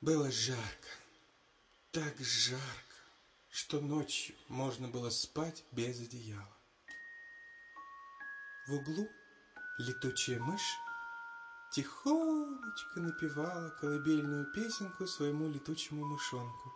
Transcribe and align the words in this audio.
Было 0.00 0.30
жарко, 0.30 0.88
так 1.90 2.16
жарко, 2.20 2.96
что 3.50 3.80
ночью 3.80 4.36
можно 4.46 4.86
было 4.86 5.10
спать 5.10 5.64
без 5.72 6.00
одеяла. 6.00 6.56
В 8.68 8.74
углу 8.74 9.08
летучая 9.78 10.38
мышь 10.38 10.78
тихонечко 11.72 13.00
напевала 13.00 13.70
колыбельную 13.70 14.52
песенку 14.52 15.08
своему 15.08 15.48
летучему 15.48 16.04
мышонку. 16.04 16.72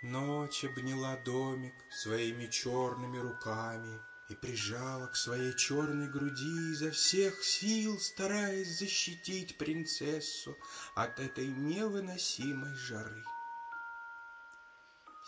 Ночь 0.00 0.64
обняла 0.64 1.18
домик 1.26 1.74
своими 1.90 2.46
черными 2.46 3.18
руками 3.18 4.00
и 4.28 4.34
прижала 4.34 5.06
к 5.06 5.16
своей 5.16 5.54
черной 5.54 6.08
груди 6.08 6.72
изо 6.72 6.90
всех 6.90 7.42
сил, 7.42 7.98
стараясь 7.98 8.78
защитить 8.78 9.56
принцессу 9.56 10.56
от 10.94 11.18
этой 11.18 11.46
невыносимой 11.46 12.74
жары. 12.74 13.24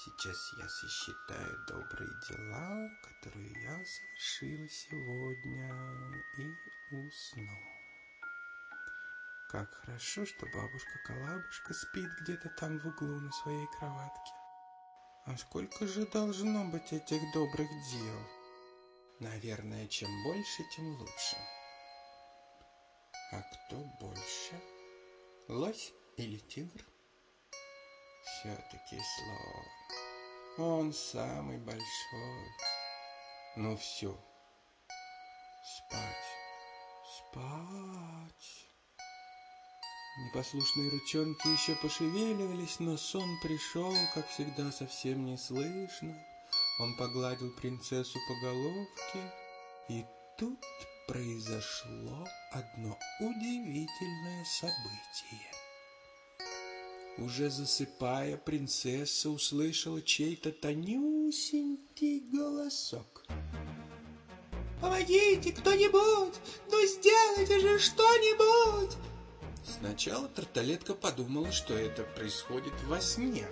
Сейчас 0.04 0.52
я 0.58 0.68
сосчитаю 0.68 1.58
добрые 1.68 2.10
дела, 2.28 2.90
которые 3.02 3.52
я 3.62 3.84
совершила 3.84 4.68
сегодня, 4.68 6.22
и 6.38 6.96
усну. 6.96 7.48
Как 9.50 9.74
хорошо, 9.74 10.24
что 10.24 10.46
бабушка-колабушка 10.46 11.74
спит 11.74 12.10
где-то 12.20 12.48
там 12.50 12.78
в 12.78 12.86
углу 12.86 13.20
на 13.20 13.32
своей 13.32 13.66
кроватке. 13.78 14.32
А 15.26 15.36
сколько 15.36 15.86
же 15.86 16.06
должно 16.06 16.64
быть 16.66 16.92
этих 16.92 17.20
добрых 17.34 17.68
дел? 17.90 18.39
Наверное, 19.20 19.86
чем 19.86 20.08
больше, 20.24 20.64
тем 20.74 20.96
лучше. 20.98 21.36
А 23.32 23.42
кто 23.42 23.76
больше? 24.00 24.58
Лось 25.46 25.92
или 26.16 26.38
тигр? 26.38 26.82
Все-таки 28.24 28.98
слон. 28.98 29.66
Он 30.56 30.92
самый 30.94 31.58
большой. 31.58 32.48
Ну 33.56 33.76
все. 33.76 34.18
Спать. 35.64 36.30
Спать. 37.18 38.66
Непослушные 40.16 40.90
ручонки 40.90 41.46
еще 41.48 41.74
пошевеливались, 41.76 42.80
но 42.80 42.96
сон 42.96 43.38
пришел, 43.42 43.94
как 44.14 44.26
всегда, 44.28 44.72
совсем 44.72 45.26
неслышно. 45.26 46.16
Он 46.80 46.94
погладил 46.94 47.50
принцессу 47.50 48.18
по 48.26 48.34
головке, 48.36 49.34
и 49.90 50.02
тут 50.38 50.58
произошло 51.06 52.26
одно 52.52 52.98
удивительное 53.20 54.44
событие. 54.46 55.52
Уже 57.18 57.50
засыпая, 57.50 58.38
принцесса 58.38 59.28
услышала 59.28 60.00
чей-то 60.00 60.52
тонюсенький 60.52 62.20
голосок. 62.20 63.26
«Помогите, 64.80 65.52
кто-нибудь! 65.52 66.40
Ну 66.70 66.86
сделайте 66.86 67.60
же 67.60 67.78
что-нибудь!» 67.78 68.96
Сначала 69.62 70.28
тарталетка 70.28 70.94
подумала, 70.94 71.52
что 71.52 71.74
это 71.74 72.04
происходит 72.04 72.72
во 72.84 73.02
сне, 73.02 73.46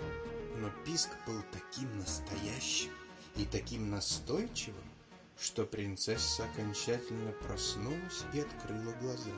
но 0.55 0.71
писк 0.83 1.09
был 1.27 1.43
таким 1.51 1.95
настоящим 1.99 2.98
и 3.39 3.45
таким 3.45 3.89
настойчивым, 3.89 4.83
что 5.37 5.65
принцесса 5.65 6.43
окончательно 6.43 7.31
проснулась 7.31 8.25
и 8.33 8.41
открыла 8.41 8.91
глаза. 8.95 9.31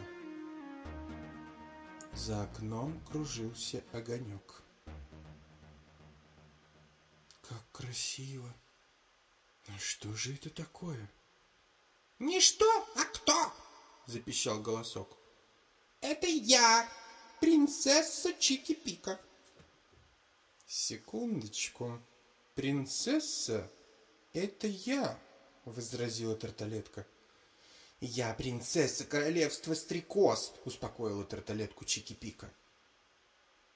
За 2.13 2.41
окном 2.41 2.99
кружился 3.11 3.83
огонек. 3.93 4.63
Как 7.47 7.63
красиво! 7.71 8.51
А 9.67 9.77
что 9.77 10.11
же 10.15 10.33
это 10.33 10.49
такое? 10.49 11.07
Не 12.17 12.41
что, 12.41 12.65
а 12.95 13.03
кто? 13.03 13.53
Запищал 14.07 14.59
голосок. 14.59 15.15
Это 16.01 16.25
я, 16.25 16.89
принцесса 17.39 18.29
Чики-Пика. 18.33 19.19
Секундочку. 20.65 22.01
Принцесса— 22.55 23.71
это 24.33 24.67
я, 24.67 25.19
возразила 25.65 26.35
тарталетка. 26.35 27.05
«Я 27.99 28.33
принцесса 28.33 29.03
королевства 29.03 29.75
Стрекоз»,— 29.75 30.53
успокоила 30.65 31.23
тарталетку 31.23 31.85
Чики-Пика. 31.85 32.49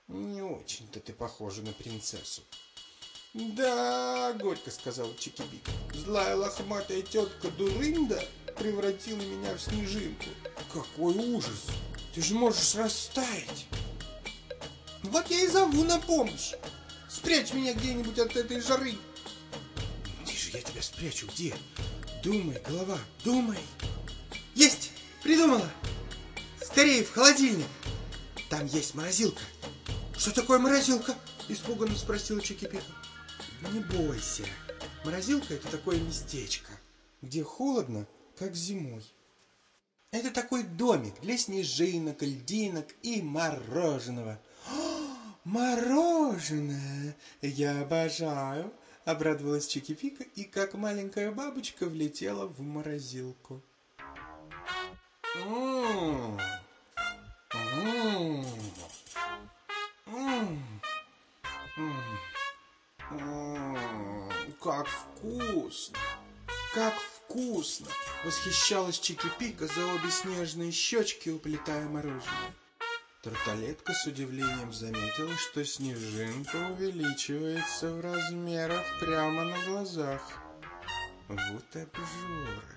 «Не 0.08 0.42
очень-то 0.42 1.00
ты 1.00 1.14
похожа 1.14 1.62
на 1.62 1.74
принцессу». 1.74 2.42
«Да,— 3.36 4.34
горько 4.42 4.72
сказала 4.72 5.14
Чики-Пика,— 5.14 5.72
злая 5.94 6.36
лохматая 6.36 7.04
тетка 7.04 7.52
Дурында 7.52 8.24
превратила 8.58 9.22
меня 9.22 9.54
в 9.56 9.62
снежинку. 9.62 10.30
Какой 10.74 11.14
ужас! 11.14 11.68
Ты 12.16 12.22
же 12.22 12.34
можешь 12.34 12.74
растаять!» 12.76 13.68
«Вот 15.04 15.28
я 15.28 15.42
и 15.42 15.48
зову 15.48 15.84
на 15.84 16.00
помощь! 16.00 16.54
Спрячь 17.10 17.54
меня 17.54 17.74
где-нибудь 17.76 18.18
от 18.18 18.36
этой 18.36 18.60
жары!» 18.60 18.96
«Где 20.76 20.82
же 20.82 20.88
я 21.06 21.12
тебя 21.12 21.22
спрячу? 21.22 21.28
Где? 21.28 21.56
Думай, 22.22 22.62
голова, 22.68 23.00
думай!» 23.24 23.60
Есть! 24.56 24.92
Придумала! 25.24 25.70
Скорее 26.62 27.04
в 27.04 27.12
холодильник! 27.12 27.68
Там 28.50 28.66
есть 28.66 28.94
морозилка. 28.94 29.42
Что 30.18 30.34
такое 30.34 30.60
морозилка? 30.60 31.16
Испуганно 31.48 31.96
спросила 31.96 32.40
Чики-Пика. 32.40 32.84
Не 33.72 33.80
бойся. 33.80 34.44
Морозилка 35.06 35.54
это 35.54 35.70
такое 35.70 35.98
местечко, 35.98 36.72
где 37.22 37.42
холодно, 37.42 38.06
как 38.38 38.54
зимой. 38.54 39.04
Это 40.12 40.30
такой 40.30 40.64
домик 40.64 41.22
для 41.22 41.38
снежинок, 41.38 42.22
льдинок 42.22 42.88
и 43.02 43.22
мороженого. 43.22 44.42
О, 44.68 45.16
мороженое! 45.46 47.16
Я 47.42 47.82
обожаю! 47.82 48.74
Обрадовалась 49.06 49.68
Чики-Пика 49.68 50.24
и, 50.24 50.46
как 50.46 50.74
маленькая 50.74 51.32
бабочка, 51.32 51.86
влетела 51.86 52.48
в 52.48 52.60
морозилку. 52.62 53.62
Как 64.60 64.88
вкусно! 64.88 65.98
Как 66.74 66.96
вкусно! 66.96 67.88
Восхищалась 68.26 69.00
Чики-Пика 69.00 69.68
за 69.68 69.86
обе 69.86 70.10
снежные 70.10 70.72
щечки, 70.72 71.30
уплетая 71.30 71.88
мороженое. 71.88 72.56
Тарталетка 73.26 73.92
с 73.92 74.06
удивлением 74.06 74.72
заметила, 74.72 75.36
что 75.36 75.66
снежинка 75.66 76.58
увеличивается 76.70 77.92
в 77.92 78.00
размерах 78.00 78.84
прямо 79.00 79.46
на 79.46 79.58
глазах. 79.66 80.22
Вот 81.28 81.66
обжора! 81.74 82.76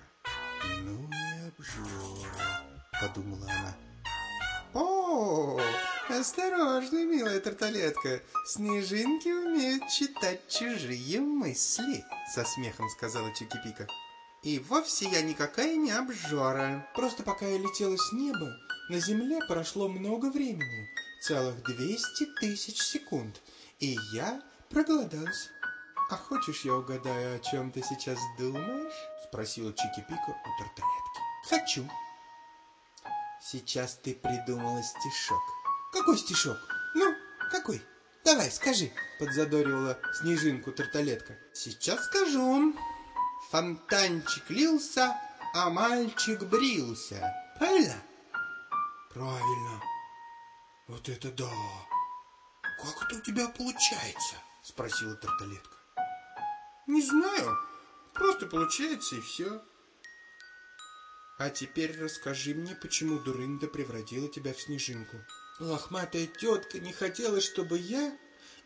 Ну 0.81 1.07
и 1.07 1.49
обжора, 1.49 2.63
подумала 2.99 3.45
она. 3.45 3.77
О, 4.73 5.61
осторожно, 6.09 7.05
милая 7.05 7.39
тарталетка. 7.39 8.19
Снежинки 8.47 9.27
умеют 9.27 9.87
читать 9.89 10.47
чужие 10.47 11.19
мысли, 11.19 12.03
со 12.33 12.43
смехом 12.43 12.89
сказала 12.89 13.27
Чики-Пика. 13.35 13.87
И 14.41 14.57
вовсе 14.57 15.09
я 15.09 15.21
никакая 15.21 15.75
не 15.75 15.91
обжора. 15.91 16.87
Просто 16.95 17.21
пока 17.21 17.45
я 17.45 17.59
летела 17.59 17.97
с 17.97 18.11
неба, 18.13 18.57
на 18.89 18.99
земле 18.99 19.39
прошло 19.47 19.87
много 19.87 20.31
времени, 20.31 20.89
целых 21.21 21.63
двести 21.63 22.25
тысяч 22.39 22.81
секунд, 22.81 23.39
и 23.79 23.95
я 24.13 24.41
проголодалась. 24.69 25.49
«А 26.09 26.17
хочешь, 26.17 26.65
я 26.65 26.73
угадаю, 26.73 27.35
о 27.35 27.39
чем 27.39 27.71
ты 27.71 27.83
сейчас 27.83 28.17
думаешь?»— 28.39 28.93
спросила 29.27 29.69
Чики-Пика 29.69 30.31
у 30.31 30.57
тарталетки. 30.57 31.19
«Хочу». 31.47 31.87
«Сейчас 33.39 33.93
ты 33.95 34.15
придумала 34.15 34.81
стишок». 34.81 35.43
«Какой 35.93 36.17
стишок? 36.17 36.57
Ну, 36.95 37.13
какой? 37.51 37.83
Давай, 38.25 38.49
скажи!»— 38.49 38.91
подзадоривала 39.19 39.99
снежинку 40.19 40.71
тарталетка. 40.71 41.37
«Сейчас 41.53 42.03
скажу. 42.05 42.73
Фонтанчик 43.51 44.49
лился, 44.49 45.15
а 45.53 45.69
мальчик 45.69 46.41
брился. 46.41 47.35
Правильно?» 47.59 47.95
«Правильно. 49.19 49.83
Вот 50.87 51.09
это 51.09 51.29
да! 51.31 51.51
Как 52.61 53.03
это 53.03 53.17
у 53.17 53.21
тебя 53.21 53.49
получается?»— 53.49 54.35
спросила 54.63 55.13
тарталетка. 55.15 55.75
Не 56.87 57.01
знаю. 57.01 57.57
Просто 58.13 58.47
получается 58.47 59.17
и 59.17 59.19
все. 59.19 59.61
А 61.37 61.49
теперь 61.49 62.01
расскажи 62.01 62.55
мне, 62.55 62.75
почему 62.75 63.19
Дурында 63.19 63.67
превратила 63.67 64.29
тебя 64.29 64.53
в 64.53 64.61
снежинку. 64.61 65.17
Лохматая 65.59 66.25
тетка 66.25 66.79
не 66.79 66.93
хотела, 66.93 67.41
чтобы 67.41 67.77
я 67.77 68.17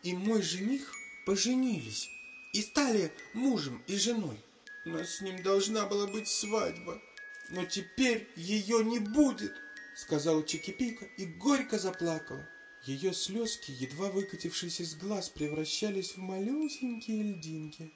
и 0.04 0.14
мой 0.14 0.40
жених 0.40 0.88
поженились 1.26 2.08
и 2.52 2.62
стали 2.62 3.12
мужем 3.32 3.82
и 3.88 3.96
женой. 3.96 4.38
У 4.84 4.90
нас 4.90 5.16
с 5.16 5.20
ним 5.20 5.42
должна 5.42 5.84
была 5.86 6.06
быть 6.06 6.28
свадьба, 6.28 7.02
но 7.50 7.64
теперь 7.64 8.30
ее 8.36 8.84
не 8.84 9.00
будет, 9.00 9.52
сказала 9.96 10.42
Чикипика 10.42 11.04
и 11.04 11.26
горько 11.26 11.78
заплакала. 11.78 12.46
Ее 12.84 13.14
слезки, 13.14 13.70
едва 13.70 14.10
выкатившись 14.10 14.80
из 14.80 14.94
глаз, 14.94 15.30
превращались 15.30 16.16
в 16.16 16.18
малюсенькие 16.18 17.22
льдинки. 17.22 17.92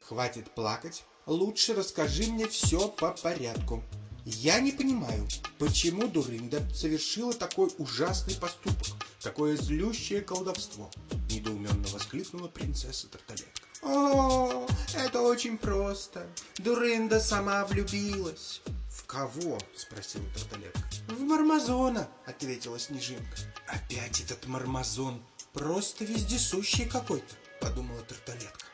Хватит 0.00 0.54
плакать, 0.54 1.04
лучше 1.26 1.74
расскажи 1.74 2.30
мне 2.30 2.46
все 2.46 2.88
по 2.88 3.10
порядку. 3.10 3.82
Я 4.24 4.60
не 4.60 4.72
понимаю, 4.72 5.26
почему 5.58 6.06
Дуринда 6.06 6.62
совершила 6.74 7.32
такой 7.32 7.70
ужасный 7.78 8.34
поступок, 8.34 8.86
такое 9.22 9.56
злющее 9.56 10.20
колдовство, 10.20 10.90
недоуменно 11.30 11.88
воскликнула 11.88 12.48
принцесса 12.48 13.08
Тарталетка. 13.08 13.66
О, 13.82 14.66
это 14.94 15.22
очень 15.22 15.56
просто. 15.56 16.26
Дуринда 16.58 17.20
сама 17.20 17.64
влюбилась. 17.64 18.60
Кого? 19.08 19.58
спросила 19.74 20.26
Тарталетка. 20.34 20.82
В 21.08 21.20
Мармазона, 21.20 22.10
ответила 22.26 22.78
Снежинка. 22.78 23.38
Опять 23.66 24.20
этот 24.20 24.46
Мармазон, 24.46 25.24
просто 25.54 26.04
вездесущий 26.04 26.84
какой-то, 26.84 27.34
подумала 27.58 28.02
Тарталетка. 28.02 28.66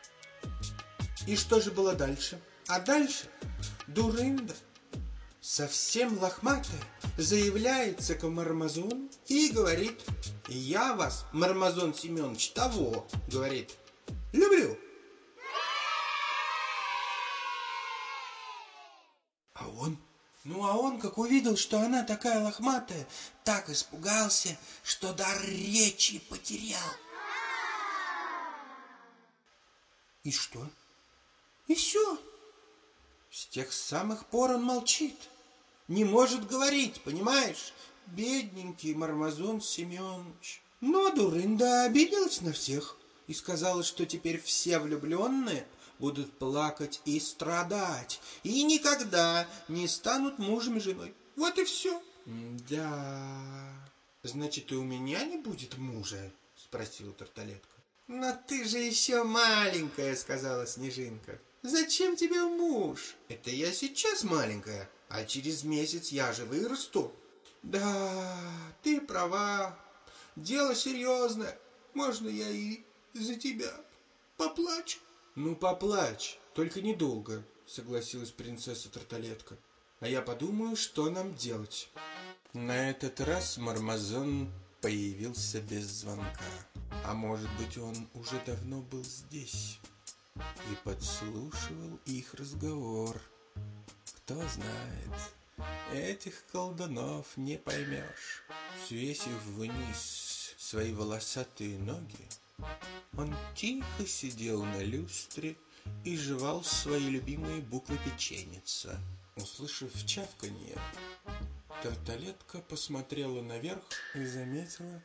И 1.28 1.36
что 1.36 1.60
же 1.60 1.70
было 1.70 1.94
дальше? 1.94 2.40
А 2.66 2.80
дальше 2.80 3.26
Дуринда 3.86 4.56
совсем 5.40 6.18
лохматая, 6.18 6.82
заявляется 7.16 8.16
к 8.16 8.28
Мармазону 8.28 9.08
и 9.28 9.50
говорит, 9.50 10.02
я 10.48 10.94
вас, 10.94 11.26
Мармазон 11.32 11.94
Семенович, 11.94 12.50
того, 12.50 13.06
говорит, 13.28 13.78
люблю. 14.32 14.76
А 19.54 19.68
он? 19.68 19.96
Ну, 20.44 20.66
а 20.66 20.76
он, 20.76 21.00
как 21.00 21.16
увидел, 21.16 21.56
что 21.56 21.80
она 21.80 22.02
такая 22.02 22.42
лохматая, 22.44 23.06
так 23.44 23.70
испугался, 23.70 24.58
что 24.82 25.14
дар 25.14 25.42
речи 25.42 26.18
потерял. 26.18 26.78
И 30.22 30.30
что? 30.30 30.68
И 31.66 31.74
все. 31.74 32.18
С 33.30 33.46
тех 33.46 33.72
самых 33.72 34.26
пор 34.26 34.52
он 34.52 34.64
молчит. 34.64 35.16
Не 35.88 36.04
может 36.04 36.46
говорить, 36.46 37.00
понимаешь? 37.02 37.72
Бедненький 38.06 38.94
Мармазон 38.94 39.62
Семенович. 39.62 40.62
Но 40.80 41.10
Дурында 41.10 41.84
обиделась 41.84 42.42
на 42.42 42.52
всех 42.52 42.98
и 43.26 43.32
сказала, 43.32 43.82
что 43.82 44.04
теперь 44.04 44.40
все 44.40 44.78
влюбленные 44.78 45.66
будут 46.04 46.38
плакать 46.38 47.00
и 47.06 47.18
страдать, 47.18 48.20
и 48.42 48.62
никогда 48.62 49.48
не 49.68 49.88
станут 49.88 50.38
мужем 50.38 50.76
и 50.76 50.80
женой. 50.80 51.14
Вот 51.34 51.58
и 51.58 51.64
все. 51.64 52.02
Да, 52.26 53.90
значит, 54.22 54.70
и 54.70 54.74
у 54.74 54.82
меня 54.82 55.24
не 55.24 55.38
будет 55.38 55.78
мужа? 55.78 56.30
Спросила 56.56 57.14
Тарталетка. 57.14 57.76
Но 58.06 58.38
ты 58.46 58.66
же 58.66 58.76
еще 58.76 59.24
маленькая, 59.24 60.14
сказала 60.14 60.66
Снежинка. 60.66 61.40
Зачем 61.62 62.16
тебе 62.16 62.42
муж? 62.42 63.16
Это 63.30 63.48
я 63.48 63.72
сейчас 63.72 64.24
маленькая, 64.24 64.90
а 65.08 65.24
через 65.24 65.64
месяц 65.64 66.08
я 66.08 66.34
же 66.34 66.44
вырасту. 66.44 67.14
Да, 67.62 68.38
ты 68.82 69.00
права. 69.00 69.74
Дело 70.36 70.74
серьезное. 70.74 71.58
Можно 71.94 72.28
я 72.28 72.50
и 72.50 72.82
за 73.14 73.36
тебя 73.36 73.72
поплачу? 74.36 74.98
Ну, 75.36 75.56
поплачь, 75.56 76.38
только 76.54 76.80
недолго, 76.80 77.44
согласилась 77.66 78.30
принцесса 78.30 78.88
Тарталетка. 78.88 79.56
А 79.98 80.06
я 80.06 80.22
подумаю, 80.22 80.76
что 80.76 81.10
нам 81.10 81.34
делать. 81.34 81.90
На 82.52 82.90
этот 82.90 83.20
раз 83.20 83.56
Мармазон 83.58 84.48
появился 84.80 85.60
без 85.60 85.86
звонка. 85.86 86.44
А 87.04 87.14
может 87.14 87.50
быть, 87.58 87.76
он 87.78 88.08
уже 88.14 88.40
давно 88.46 88.80
был 88.80 89.02
здесь 89.02 89.80
и 90.36 90.74
подслушивал 90.84 91.98
их 92.06 92.32
разговор. 92.34 93.20
Кто 94.18 94.36
знает, 94.36 95.34
этих 95.92 96.44
колдунов 96.52 97.36
не 97.36 97.58
поймешь. 97.58 98.44
Свесив 98.86 99.42
вниз 99.46 100.54
свои 100.58 100.92
волосатые 100.92 101.78
ноги, 101.78 102.28
он 103.16 103.34
тихо 103.54 104.06
сидел 104.06 104.64
на 104.64 104.82
люстре 104.82 105.56
и 106.04 106.16
жевал 106.16 106.64
свои 106.64 107.08
любимые 107.08 107.60
буквы 107.60 107.98
печеница. 107.98 109.00
Услышав 109.36 109.92
чавканье, 110.06 110.78
Тарталетка 111.82 112.60
посмотрела 112.60 113.42
наверх 113.42 113.84
и 114.14 114.24
заметила, 114.24 115.02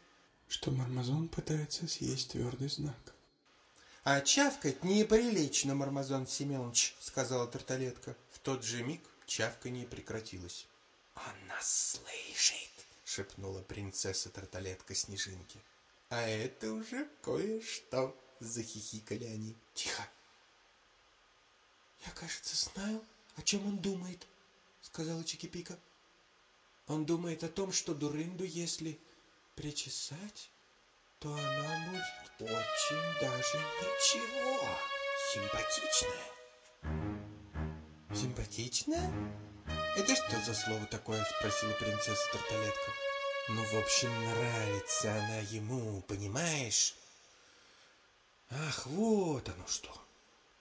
что 0.48 0.72
Мармазон 0.72 1.28
пытается 1.28 1.88
съесть 1.88 2.32
твердый 2.32 2.70
знак. 2.70 3.16
«А 4.04 4.22
чавкать 4.22 4.84
неприлично, 4.84 5.76
Мармазон 5.76 6.26
Семенович»,— 6.26 6.96
сказала 7.00 7.48
Тарталетка. 7.48 8.16
В 8.32 8.40
тот 8.40 8.64
же 8.64 8.84
миг 8.84 9.02
чавканье 9.26 9.86
прекратилось. 9.86 10.68
«Он 11.16 11.48
нас 11.48 12.00
слышит»,— 12.00 12.72
шепнула 13.04 13.62
принцесса 13.62 14.30
Тарталетка 14.30 14.96
Снежинке. 14.96 15.60
«А 16.10 16.22
это 16.22 16.74
уже 16.74 17.08
кое-что»,— 17.22 18.18
захихикали 18.40 19.26
они. 19.26 19.56
«Тихо!» 19.76 20.02
«Я, 22.04 22.12
кажется, 22.12 22.56
знаю, 22.56 23.04
о 23.36 23.44
чем 23.44 23.68
он 23.68 23.78
думает»,— 23.78 24.26
сказала 24.82 25.24
Чикипика. 25.24 25.78
«Он 26.88 27.06
думает 27.06 27.44
о 27.44 27.48
том, 27.48 27.72
что 27.72 27.94
Дурынду, 27.94 28.44
если 28.44 29.00
причесать, 29.56 30.50
то 31.20 31.32
она 31.32 31.92
будет 31.92 32.52
очень 32.52 33.22
даже 33.22 33.60
ничего, 33.82 34.68
симпатичная». 35.32 36.26
«Симпатичная? 38.16 39.14
Это 39.96 40.16
что 40.16 40.40
за 40.44 40.56
слово 40.56 40.88
такое?»— 40.88 41.24
спросила 41.38 41.74
принцесса 41.74 42.32
Тарталетка. 42.32 43.09
Ну, 43.52 43.64
в 43.64 43.74
общем, 43.80 44.10
нравится 44.26 45.12
она 45.12 45.40
ему, 45.50 46.04
понимаешь? 46.08 46.94
Ах, 48.52 48.86
вот 48.86 49.50
оно 49.50 49.66
что. 49.68 49.90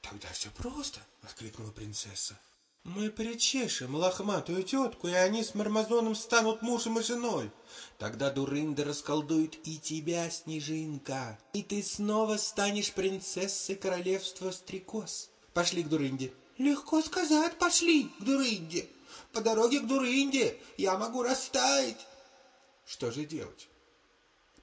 Тогда 0.00 0.28
все 0.32 0.48
просто, 0.50 1.00
воскликнула 1.22 1.70
принцесса. 1.70 2.38
Мы 2.84 3.10
причешем 3.10 3.94
лохматую 3.94 4.62
тетку, 4.62 5.08
и 5.08 5.12
они 5.12 5.44
с 5.44 5.54
Мармазоном 5.54 6.14
станут 6.14 6.62
мужем 6.62 6.98
и 6.98 7.02
женой. 7.02 7.50
Тогда 7.98 8.30
Дурында 8.30 8.84
расколдует 8.84 9.58
и 9.68 9.78
тебя, 9.78 10.30
Снежинка, 10.30 11.38
и 11.52 11.62
ты 11.62 11.82
снова 11.82 12.38
станешь 12.38 12.94
принцессой 12.94 13.76
королевства 13.76 14.50
Стрекоз. 14.50 15.28
Пошли 15.52 15.82
к 15.82 15.90
Дурынде. 15.90 16.32
Легко 16.56 17.02
сказать, 17.02 17.58
пошли 17.58 18.04
к 18.04 18.22
Дурынде. 18.22 18.88
По 19.34 19.42
дороге 19.42 19.80
к 19.80 19.86
Дурынде 19.86 20.58
я 20.78 20.96
могу 20.96 21.22
растаять. 21.22 22.07
Что 22.88 23.10
же 23.10 23.26
делать? 23.26 23.68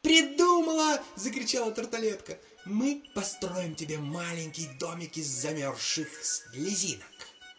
«Придумала!»— 0.01 1.00
закричала 1.15 1.72
Тарталетка. 1.72 2.39
«Мы 2.65 3.03
построим 3.13 3.75
тебе 3.75 4.00
маленький 4.00 4.67
домик 4.79 5.15
из 5.17 5.27
замерзших 5.27 6.08
слезинок. 6.25 7.05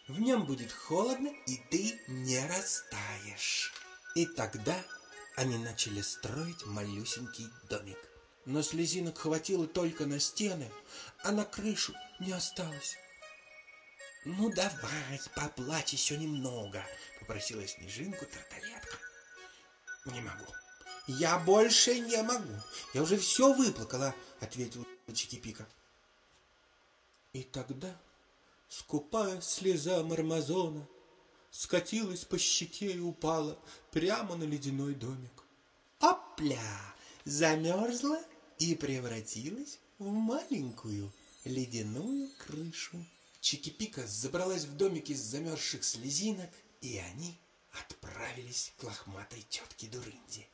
В 0.09 0.19
нем 0.19 0.45
будет 0.45 0.73
холодно, 0.73 1.29
и 1.45 1.57
ты 1.71 1.97
не 2.09 2.45
растаешь». 2.47 3.73
И 4.15 4.25
тогда 4.25 4.77
они 5.37 5.57
начали 5.57 6.01
строить 6.01 6.65
малюсенький 6.65 7.47
домик. 7.69 7.99
Но 8.45 8.61
слезинок 8.61 9.19
хватило 9.19 9.67
только 9.67 10.05
на 10.05 10.19
стены, 10.19 10.69
а 11.23 11.31
на 11.31 11.45
крышу 11.45 11.93
не 12.19 12.33
осталось. 12.33 12.97
«Ну 14.25 14.49
давай, 14.49 15.21
поплачь 15.33 15.93
еще 15.93 16.17
немного»,— 16.17 16.83
попросила 17.21 17.65
Снежинку 17.65 18.25
Тарталетка. 18.25 19.06
«Не 20.07 20.21
могу. 20.21 20.45
Я 21.07 21.37
больше 21.39 21.99
не 21.99 22.21
могу. 22.23 22.53
Я 22.93 23.03
уже 23.03 23.17
все 23.17 23.53
выплакала»,— 23.53 24.15
ответил 24.39 24.85
Чикипика. 25.13 25.67
И 27.33 27.43
тогда 27.43 27.95
скупая 28.69 29.41
слеза 29.41 30.03
Мармазона 30.03 30.87
скатилась 31.51 32.25
по 32.25 32.37
щеке 32.37 32.91
и 32.93 32.99
упала 32.99 33.59
прямо 33.91 34.35
на 34.35 34.43
ледяной 34.43 34.95
домик. 34.95 35.43
Опля! 35.99 36.95
Замерзла 37.25 38.21
и 38.57 38.73
превратилась 38.75 39.79
в 39.99 40.09
маленькую 40.09 41.11
ледяную 41.43 42.29
крышу. 42.37 43.05
Чикипика 43.41 44.07
забралась 44.07 44.63
в 44.63 44.77
домик 44.77 45.09
из 45.09 45.21
замерзших 45.21 45.83
слезинок, 45.83 46.49
и 46.79 46.97
они 46.97 47.37
отправились 47.71 48.73
к 48.77 48.83
лохматой 48.83 49.41
тетке 49.41 49.87
Дурынде. 49.87 50.47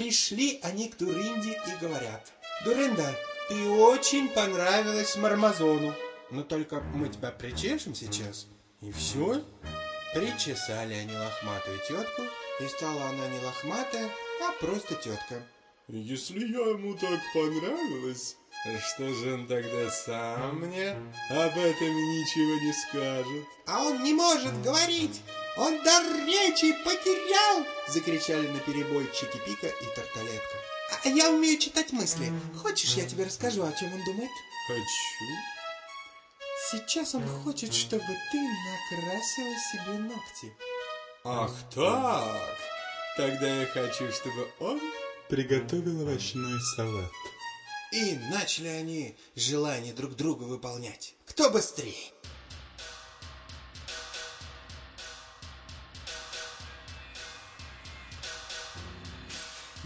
Пришли 0.00 0.58
они 0.62 0.88
к 0.88 0.96
Дуринде 0.96 1.50
и 1.50 1.78
говорят. 1.78 2.32
Дуринда, 2.64 3.14
ты 3.50 3.68
очень 3.68 4.30
понравилась 4.30 5.14
Мармазону. 5.16 5.94
Но 6.30 6.42
только 6.42 6.80
мы 6.80 7.10
тебя 7.10 7.30
причешем 7.30 7.94
сейчас, 7.94 8.46
и 8.80 8.90
все. 8.92 9.44
Причесали 10.14 10.94
они 10.94 11.14
лохматую 11.14 11.78
тетку, 11.86 12.22
и 12.60 12.68
стала 12.68 13.10
она 13.10 13.28
не 13.28 13.44
лохматая, 13.44 14.08
а 14.42 14.52
просто 14.52 14.94
тетка. 14.94 15.42
Если 15.86 16.46
я 16.46 16.70
ему 16.70 16.94
так 16.94 17.20
понравилась, 17.34 18.38
что 18.82 19.12
же 19.12 19.34
он 19.34 19.46
тогда 19.46 19.90
сам 19.90 20.60
мне 20.60 20.92
об 21.28 21.58
этом 21.58 21.88
ничего 21.88 22.64
не 22.64 22.72
скажет? 22.72 23.44
А 23.66 23.84
он 23.84 24.02
не 24.02 24.14
может 24.14 24.62
говорить! 24.62 25.20
Он 25.60 25.82
дар 25.82 26.02
речи 26.26 26.72
потерял! 26.84 27.66
Закричали 27.86 28.48
на 28.48 28.60
перебой 28.60 29.04
Чики-Пика 29.12 29.68
и 29.68 29.84
Тарталетка. 29.94 30.56
А 31.04 31.08
я 31.08 31.30
умею 31.30 31.58
читать 31.58 31.92
мысли. 31.92 32.32
Хочешь, 32.62 32.94
я 32.94 33.04
тебе 33.04 33.24
расскажу, 33.24 33.62
о 33.62 33.72
чем 33.72 33.92
он 33.92 34.02
думает? 34.04 34.30
Хочу. 34.66 35.34
Сейчас 36.70 37.14
он 37.14 37.28
хочет, 37.44 37.74
чтобы 37.74 38.06
ты 38.32 38.40
накрасила 38.40 39.54
себе 39.70 39.98
ногти. 39.98 40.56
Ах 41.24 41.52
так! 41.74 42.58
Тогда 43.18 43.60
я 43.60 43.66
хочу, 43.66 44.10
чтобы 44.12 44.48
он 44.60 44.80
приготовил 45.28 46.00
овощной 46.00 46.58
салат. 46.74 47.12
И 47.92 48.14
начали 48.30 48.68
они 48.68 49.14
желания 49.36 49.92
друг 49.92 50.16
друга 50.16 50.44
выполнять. 50.44 51.16
Кто 51.26 51.50
быстрее? 51.50 52.12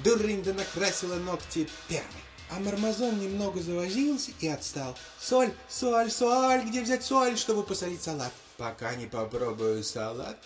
Дуринда 0.04 0.52
накрасила 0.52 1.16
ногти 1.16 1.66
первой, 1.88 2.04
а 2.50 2.61
Мармазон 2.61 3.18
немного 3.18 3.62
завозился 3.62 4.32
и 4.38 4.46
отстал. 4.46 4.94
Соль, 5.18 5.50
соль, 5.66 6.11
соль, 6.11 6.62
где 6.66 6.82
взять 6.82 7.02
соль, 7.02 7.38
чтобы 7.38 7.62
посолить 7.62 8.02
салат? 8.02 8.30
Пока 8.58 8.94
не 8.96 9.06
попробую 9.06 9.82
салат, 9.82 10.38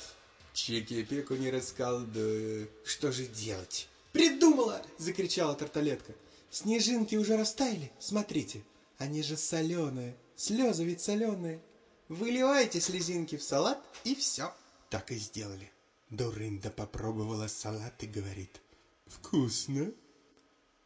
Чики-пику 0.54 1.34
не 1.34 1.50
расколдую. 1.50 2.70
Что 2.84 3.10
же 3.10 3.26
делать? 3.26 3.88
Придумала! 4.12 4.80
Закричала 4.96 5.56
тарталетка. 5.56 6.12
Снежинки 6.50 7.16
уже 7.16 7.36
растаяли, 7.36 7.90
смотрите. 7.98 8.62
Они 8.96 9.24
же 9.24 9.36
соленые, 9.36 10.16
слезы 10.36 10.84
ведь 10.84 11.00
соленые. 11.00 11.60
Выливайте 12.08 12.80
слезинки 12.80 13.36
в 13.36 13.42
салат 13.42 13.78
и 14.04 14.14
все. 14.14 14.54
Так 14.88 15.10
и 15.10 15.16
сделали. 15.16 15.72
Дуринда 16.10 16.70
попробовала 16.70 17.48
салат 17.48 18.00
и 18.04 18.06
говорит. 18.06 18.60
Вкусно. 19.08 19.92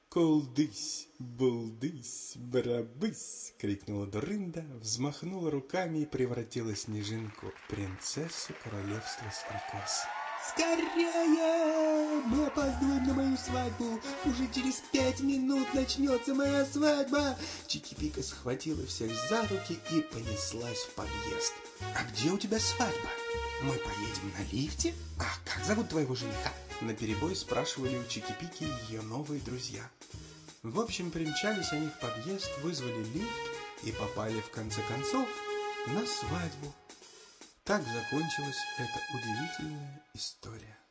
«Колдысь, 0.08 1.08
булдысь, 1.18 2.34
барабысь!»— 2.36 3.54
крикнула 3.58 4.06
Дуринда, 4.06 4.62
взмахнула 4.78 5.50
руками 5.50 6.00
и 6.00 6.06
превратила 6.06 6.76
снежинку 6.76 7.46
в 7.46 7.68
принцессу 7.68 8.52
королевства 8.62 9.24
Стрекоз. 9.32 10.04
Скорее! 10.48 12.20
Мы 12.26 12.46
опаздываем 12.46 13.04
на 13.06 13.14
мою 13.14 13.36
свадьбу! 13.36 14.00
Уже 14.24 14.48
через 14.52 14.82
пять 14.92 15.20
минут 15.20 15.72
начнется 15.72 16.34
моя 16.34 16.66
свадьба! 16.66 17.38
Чики-Пика 17.68 18.22
схватила 18.22 18.84
всех 18.84 19.12
за 19.28 19.42
руки 19.42 19.78
и 19.92 20.00
понеслась 20.00 20.80
в 20.80 20.94
подъезд. 20.94 21.54
«А 21.94 22.04
где 22.10 22.30
у 22.30 22.38
тебя 22.38 22.58
свадьба? 22.58 23.08
Мы 23.62 23.72
поедем 23.74 24.32
на 24.36 24.44
лифте? 24.52 24.94
А 25.18 25.24
как 25.48 25.64
зовут 25.64 25.88
твоего 25.88 26.14
жениха?» 26.14 26.52
На 26.82 26.94
перебой 26.94 27.36
спрашивали 27.36 27.96
у 27.96 28.02
Чики-Пики 28.02 28.66
ее 28.90 29.02
новые 29.02 29.40
друзья. 29.40 29.88
В 30.64 30.80
общем, 30.80 31.12
примчались 31.12 31.72
они 31.72 31.86
в 31.86 31.98
подъезд, 32.00 32.50
вызвали 32.60 33.04
лифт 33.14 33.30
и 33.84 33.92
попали, 33.92 34.40
в 34.40 34.50
конце 34.50 34.80
концов, 34.88 35.28
на 35.86 36.04
свадьбу. 36.04 36.74
Так 37.62 37.82
закончилась 37.84 38.58
эта 38.78 39.00
удивительная 39.14 40.02
история. 40.14 40.81